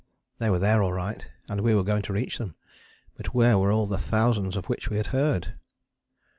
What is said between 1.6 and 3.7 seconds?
we were going to reach them, but where